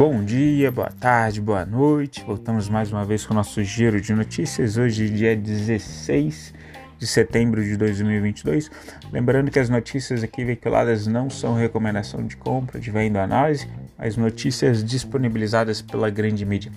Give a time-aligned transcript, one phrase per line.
[0.00, 2.24] Bom dia, boa tarde, boa noite.
[2.24, 4.78] Voltamos mais uma vez com o nosso giro de notícias.
[4.78, 6.54] Hoje, dia 16
[6.96, 8.70] de setembro de 2022.
[9.12, 13.68] Lembrando que as notícias aqui veiculadas não são recomendação de compra, de venda análise,
[13.98, 16.72] mas notícias disponibilizadas pela grande mídia.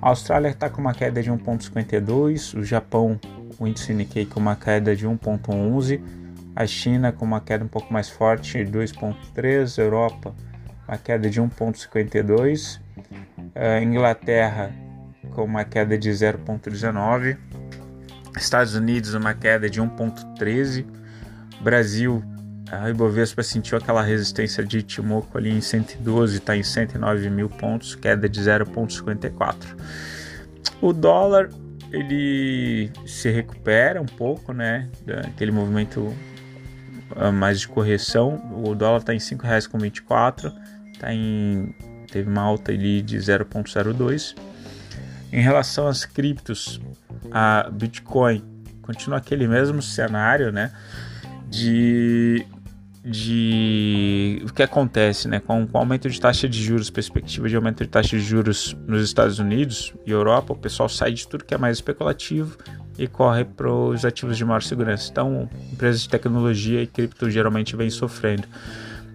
[0.00, 3.18] A Austrália está com uma queda de 1,52, o Japão,
[3.58, 6.00] o índice Nikkei com uma queda de 1,11,
[6.54, 10.32] a China com uma queda um pouco mais forte, 2,3, Europa
[10.88, 14.72] uma queda de 1,52, uh, Inglaterra
[15.34, 17.36] com uma queda de 0,19,
[18.36, 20.86] Estados Unidos uma queda de 1,13,
[21.60, 22.24] Brasil
[22.70, 27.94] a Ibovespa sentiu aquela resistência de Timoco ali em 112, está em 109 mil pontos,
[27.94, 29.54] queda de 0,54.
[30.80, 31.48] O dólar
[31.90, 34.90] ele se recupera um pouco, né?
[35.26, 36.14] Aquele movimento
[37.16, 38.52] ah, mais de correção.
[38.62, 40.52] O dólar está em R$ 5,24
[40.98, 41.74] tá em,
[42.10, 44.34] teve uma alta ali de 0,02.
[45.32, 46.80] Em relação às criptos,
[47.30, 48.42] a Bitcoin
[48.82, 50.72] continua aquele mesmo cenário, né?
[51.46, 52.46] De,
[53.04, 55.40] de o que acontece, né?
[55.40, 58.74] Com, com o aumento de taxa de juros, perspectiva de aumento de taxa de juros
[58.86, 62.56] nos Estados Unidos e Europa, o pessoal sai de tudo que é mais especulativo
[62.98, 65.10] e corre para os ativos de maior segurança.
[65.10, 68.48] Então, empresas de tecnologia e cripto geralmente vêm sofrendo.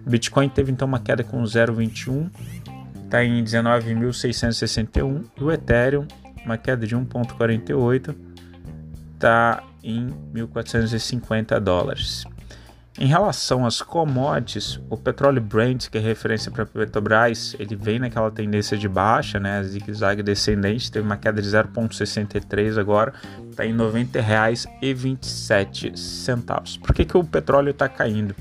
[0.06, 2.30] Bitcoin teve então uma queda com 0,21,
[3.04, 6.06] está em 19.661 e o Ethereum
[6.44, 8.14] uma queda de 1,48,
[9.14, 12.24] está em 1.450 dólares.
[12.96, 17.98] Em relação às commodities, o petróleo Brent, que é referência para a Petrobras, ele vem
[17.98, 23.12] naquela tendência de baixa, né, zigue-zague descendente, teve uma queda de 0,63 agora,
[23.50, 26.78] está em R$ 90,27.
[26.78, 28.32] Por que, que o petróleo está caindo?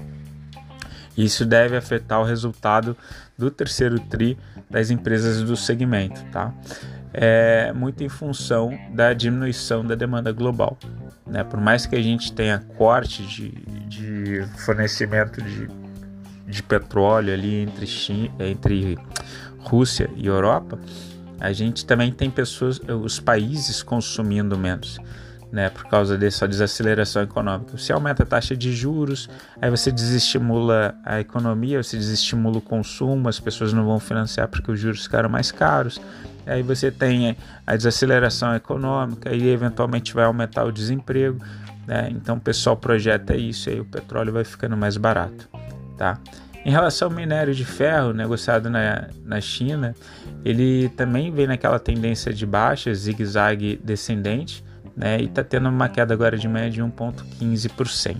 [1.17, 2.97] Isso deve afetar o resultado
[3.37, 4.37] do terceiro TRI
[4.69, 6.53] das empresas do segmento, tá?
[7.13, 10.77] É muito em função da diminuição da demanda global.
[11.27, 11.43] Né?
[11.43, 13.49] Por mais que a gente tenha corte de,
[13.87, 15.69] de fornecimento de,
[16.47, 18.97] de petróleo ali entre, China, entre
[19.59, 20.79] Rússia e Europa,
[21.39, 24.99] a gente também tem pessoas, os países consumindo menos
[25.53, 27.77] né, por causa dessa desaceleração econômica.
[27.77, 29.29] Você aumenta a taxa de juros,
[29.61, 34.71] aí você desestimula a economia, você desestimula o consumo, as pessoas não vão financiar porque
[34.71, 36.01] os juros ficaram mais caros.
[36.47, 37.37] Aí você tem
[37.67, 41.37] a desaceleração econômica e eventualmente vai aumentar o desemprego.
[41.85, 42.09] Né?
[42.09, 45.47] Então o pessoal projeta isso e aí o petróleo vai ficando mais barato.
[45.99, 46.17] Tá?
[46.65, 49.93] Em relação ao minério de ferro negociado na, na China,
[50.43, 54.63] ele também vem naquela tendência de baixa, zigue-zague descendente
[54.95, 58.17] né, e está tendo uma queda agora de média de 1,15%.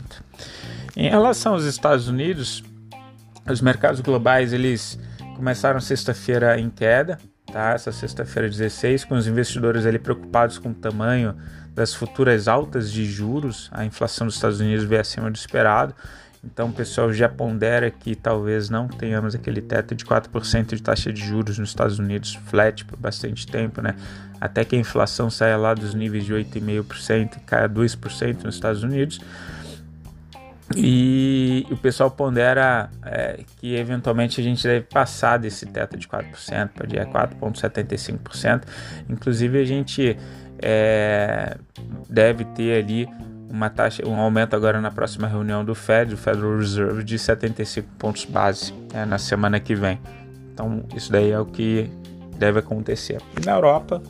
[0.95, 2.63] Em relação aos Estados Unidos,
[3.49, 4.99] os mercados globais eles
[5.35, 7.17] começaram sexta-feira em queda,
[7.51, 7.71] tá?
[7.71, 11.35] Essa sexta-feira 16, com os investidores ali preocupados com o tamanho
[11.73, 15.95] das futuras altas de juros, a inflação dos Estados Unidos veio acima do esperado.
[16.43, 21.23] Então pessoal já pondera que talvez não tenhamos aquele teto de 4% de taxa de
[21.23, 23.95] juros nos Estados Unidos flat por bastante tempo, né?
[24.41, 28.83] Até que a inflação saia lá dos níveis de 8,5% e caia 2% nos Estados
[28.83, 29.21] Unidos.
[30.75, 36.69] E o pessoal pondera é, que eventualmente a gente deve passar desse teto de 4%,
[36.69, 38.63] pode ir 4,75%.
[39.07, 40.17] Inclusive a gente
[40.61, 41.57] é,
[42.09, 43.07] deve ter ali
[43.53, 47.87] uma taxa, um aumento agora na próxima reunião do Fed, do Federal Reserve, de 75
[47.99, 49.99] pontos base né, na semana que vem.
[50.51, 51.87] Então, isso daí é o que
[52.35, 53.21] deve acontecer.
[53.39, 54.01] E na Europa,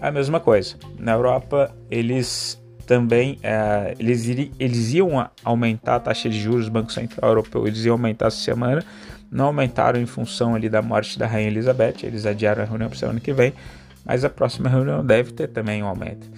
[0.00, 0.76] a mesma coisa.
[1.00, 6.70] Na Europa, eles também é, eles, iri, eles iam aumentar a taxa de juros, o
[6.70, 8.84] Banco Central Europeu, eles iam aumentar essa semana,
[9.28, 12.96] não aumentaram em função ali da morte da Rainha Elizabeth, eles adiaram a reunião para
[12.96, 13.52] semana que vem,
[14.04, 16.30] mas a próxima reunião deve ter também um aumento,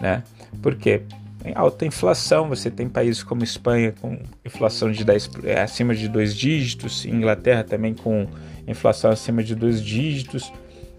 [0.00, 0.24] né?
[0.60, 1.02] Por quê?
[1.42, 6.08] Tem alta inflação, você tem países como Espanha com inflação de 10, é, acima de
[6.08, 8.28] dois dígitos, Inglaterra também com
[8.66, 10.52] inflação acima de dois dígitos,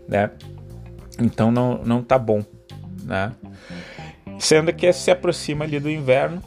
[0.07, 0.31] né?
[1.17, 2.43] Então não, não tá bom,
[3.03, 3.31] né?
[4.37, 6.43] Sendo que se aproxima ali do inverno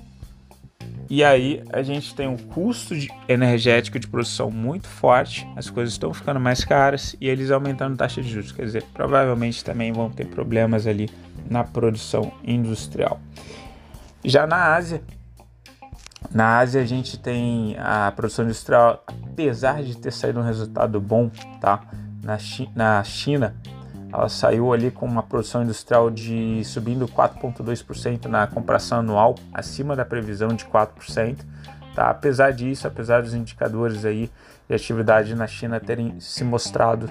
[1.08, 5.94] e aí a gente tem um custo de energético de produção muito forte, as coisas
[5.94, 9.90] estão ficando mais caras e eles aumentando a taxa de juros, quer dizer, provavelmente também
[9.90, 11.08] vão ter problemas ali
[11.49, 13.20] na produção industrial.
[14.26, 15.05] Já na Ásia,
[16.34, 21.31] na Ásia a gente tem a produção industrial, apesar de ter saído um resultado bom,
[21.61, 21.81] tá?
[22.25, 23.55] Na, China, na China
[24.12, 30.05] ela saiu ali com uma produção industrial de subindo 4,2% na comparação anual, acima da
[30.05, 31.38] previsão de 4%.
[31.94, 32.11] Tá?
[32.11, 34.28] Apesar disso, apesar dos indicadores aí
[34.69, 37.08] de atividade na China terem se mostrado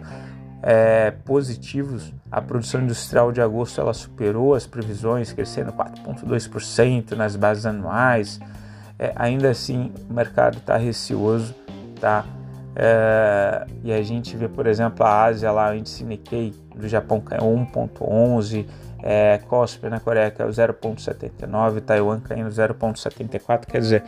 [0.65, 2.11] é, positivos.
[2.31, 8.39] A produção industrial de agosto ela superou as previsões, crescendo 4,2% nas bases anuais.
[8.97, 11.53] É, ainda assim, o mercado está receoso,
[12.01, 12.25] tá?
[12.75, 17.21] É, e a gente vê, por exemplo, a Ásia lá, o índice Nikkei do Japão
[17.21, 18.65] caiu 1,11,
[19.03, 24.03] é, COSP na Coreia caiu 0,79, Taiwan caindo 0,74, quer dizer,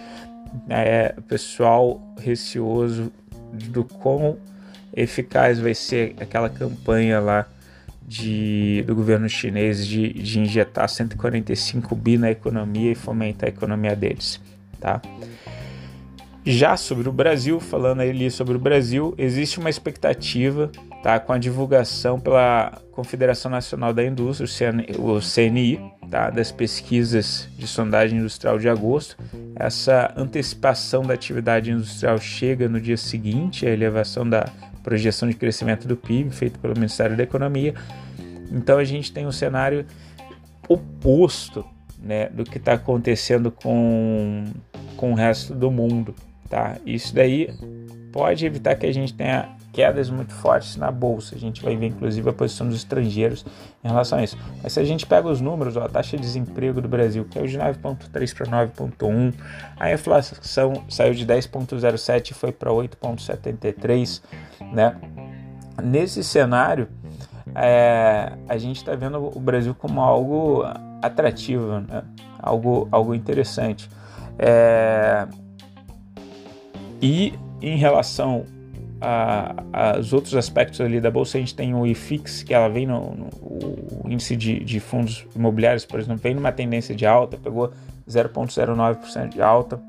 [0.68, 3.12] é, pessoal receoso
[3.54, 4.38] do quão
[4.95, 7.47] eficaz vai ser aquela campanha lá
[8.07, 13.95] de, do governo chinês de, de injetar 145 bi na economia e fomentar a economia
[13.95, 14.39] deles,
[14.79, 15.01] tá?
[16.49, 20.71] Já sobre o Brasil, falando ali sobre o Brasil, existe uma expectativa
[21.03, 24.47] tá, com a divulgação pela Confederação Nacional da Indústria,
[24.97, 25.77] o CNI,
[26.09, 29.17] tá, das pesquisas de sondagem industrial de agosto.
[29.57, 34.49] Essa antecipação da atividade industrial chega no dia seguinte, a elevação da
[34.87, 37.73] projeção de crescimento do PIB feito pelo Ministério da Economia.
[38.49, 39.85] Então a gente tem um cenário
[40.69, 41.65] oposto
[42.01, 44.45] né, do que está acontecendo com,
[44.95, 46.15] com o resto do mundo.
[46.49, 46.77] Tá?
[46.85, 47.49] Isso daí
[48.13, 51.35] pode evitar que a gente tenha quedas muito fortes na bolsa.
[51.35, 53.45] A gente vai ver inclusive a posição dos estrangeiros
[53.83, 54.35] em relação a isso.
[54.63, 57.45] Mas se a gente pega os números, ó, a taxa de desemprego do Brasil caiu
[57.45, 59.35] de 9,3 para 9,1,
[59.79, 64.24] a inflação saiu de 10,07 e foi para 8,73,
[64.74, 64.95] né?
[65.83, 66.88] Nesse cenário,
[67.53, 70.63] é, a gente está vendo o Brasil como algo
[71.03, 72.01] atrativo, né?
[72.39, 73.88] algo, algo interessante.
[74.39, 75.27] É,
[77.00, 78.56] e em relação
[79.71, 83.15] aos outros aspectos ali da bolsa, a gente tem o IFIX, que ela vem no,
[83.15, 83.29] no
[84.03, 87.71] o índice de, de, fundos imobiliários, por exemplo, vem numa tendência de alta, pegou
[88.09, 89.79] 0,09% de alta,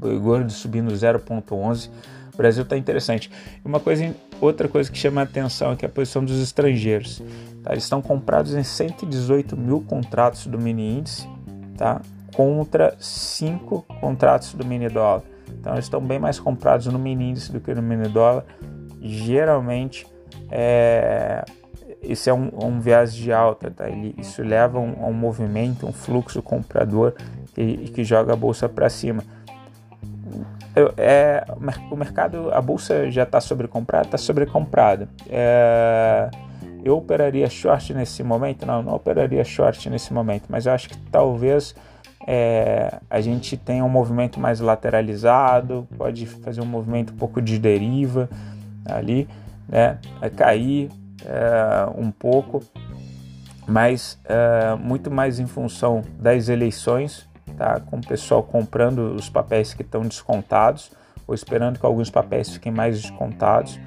[0.00, 1.90] o gordo subindo 0,11%.
[2.32, 3.30] O Brasil está interessante.
[3.64, 7.22] Uma coisa, outra coisa que chama a atenção é, é a posição dos estrangeiros.
[7.62, 7.72] Tá?
[7.72, 11.26] Eles estão comprados em 118 mil contratos do mini índice,
[11.78, 12.02] tá?
[12.34, 15.22] contra 5 contratos do mini dólar.
[15.52, 18.44] Então eles estão bem mais comprados no mini índice do que no mini dólar.
[19.00, 20.06] Geralmente
[20.50, 21.44] é,
[22.02, 23.88] isso é um, um viés de alta, tá?
[23.88, 27.14] Ele, isso leva a um, um, movimento, um fluxo comprador
[27.54, 29.22] que, que joga a bolsa para cima.
[30.74, 31.44] Eu, é,
[31.90, 35.08] o mercado, a bolsa já está sobrecomprada, está sobrecomprada.
[35.28, 36.30] É,
[36.84, 38.66] eu operaria short nesse momento?
[38.66, 41.74] Não, não operaria short nesse momento, mas eu acho que talvez
[42.26, 47.56] é, a gente tem um movimento mais lateralizado, pode fazer um movimento um pouco de
[47.58, 48.28] deriva
[48.84, 49.28] ali,
[49.68, 49.98] né?
[50.34, 50.90] cair
[51.24, 52.62] é, um pouco,
[53.66, 57.78] mas é, muito mais em função das eleições, tá?
[57.78, 60.90] com o pessoal comprando os papéis que estão descontados
[61.28, 63.78] ou esperando que alguns papéis fiquem mais descontados.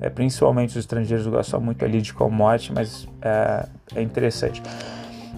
[0.00, 4.62] É, principalmente os estrangeiros gostam muito ali de commodity, mas é, é interessante.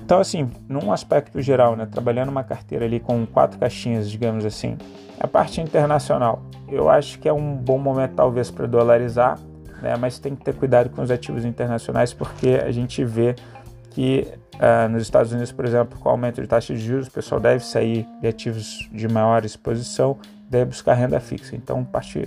[0.07, 4.79] Então, assim, num aspecto geral, né, trabalhando uma carteira ali com quatro caixinhas, digamos assim,
[5.19, 9.37] a parte internacional, eu acho que é um bom momento talvez para dolarizar,
[9.83, 13.35] né, mas tem que ter cuidado com os ativos internacionais porque a gente vê
[13.91, 17.11] que uh, nos Estados Unidos, por exemplo, com o aumento de taxa de juros, o
[17.11, 20.19] pessoal deve sair de ativos de maior exposição,
[20.49, 21.57] deve buscar renda fixa.
[21.57, 21.85] Então,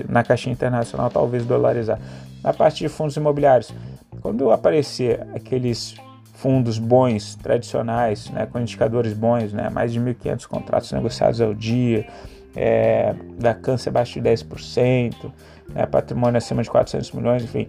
[0.10, 1.98] na caixinha internacional, talvez dolarizar.
[2.44, 3.74] Na parte de fundos imobiliários,
[4.22, 5.96] quando aparecer aqueles
[6.42, 12.08] fundos bons, tradicionais, né, com indicadores bons, né, mais de 1.500 contratos negociados ao dia,
[12.56, 15.32] é, da câncer abaixo de 10%,
[15.70, 17.68] né, patrimônio acima de 400 milhões, enfim.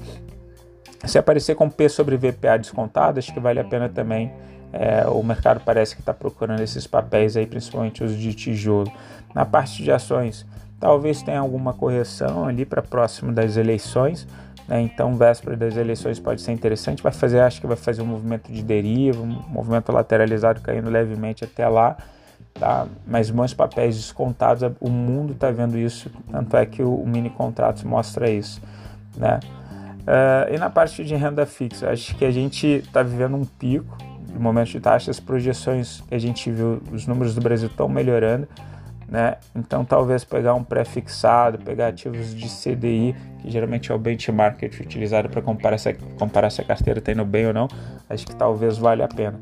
[1.05, 4.33] Se aparecer com P sobre VPA descontado, acho que vale a pena também.
[4.73, 8.93] É, o mercado parece que está procurando esses papéis aí, principalmente os de tijolo.
[9.35, 10.47] Na parte de ações,
[10.81, 14.27] talvez tenha alguma correção ali para próximo das eleições,
[14.67, 14.81] né?
[14.81, 17.03] Então, véspera das eleições pode ser interessante.
[17.03, 21.45] Vai fazer, acho que vai fazer um movimento de deriva, um movimento lateralizado caindo levemente
[21.45, 21.97] até lá.
[22.55, 22.87] Tá?
[23.07, 27.87] Mas bons papéis descontados, o mundo está vendo isso, tanto é que o, mini contrato
[27.87, 28.61] mostra isso.
[29.17, 29.41] Né?
[30.01, 33.97] Uh, e na parte de renda fixa, acho que a gente está vivendo um pico
[34.27, 38.47] de momento de taxas, projeções que a gente viu, os números do Brasil estão melhorando,
[39.11, 39.37] né?
[39.55, 45.29] Então talvez pegar um pré-fixado, pegar ativos de CDI, que geralmente é o benchmark utilizado
[45.29, 47.69] para comparar se, comparar se a carteira está indo bem ou não,
[48.09, 49.39] acho que talvez valha a pena,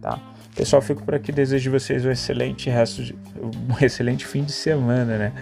[0.00, 0.18] tá?
[0.54, 3.14] Pessoal, fico por aqui, desejo vocês um excelente resto, de,
[3.44, 5.32] um excelente fim de semana, né?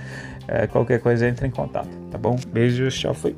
[0.46, 2.36] É, qualquer coisa entre em contato, tá bom?
[2.52, 3.34] Beijos, tchau, fui.